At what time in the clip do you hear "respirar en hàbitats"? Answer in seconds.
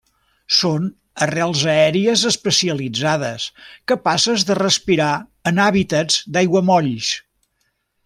4.63-6.21